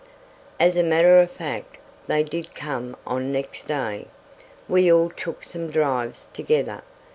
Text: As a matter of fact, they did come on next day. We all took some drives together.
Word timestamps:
As 0.59 0.75
a 0.75 0.81
matter 0.81 1.21
of 1.21 1.29
fact, 1.29 1.77
they 2.07 2.23
did 2.23 2.55
come 2.55 2.95
on 3.05 3.31
next 3.31 3.65
day. 3.67 4.07
We 4.67 4.91
all 4.91 5.11
took 5.11 5.43
some 5.43 5.69
drives 5.69 6.27
together. 6.33 6.81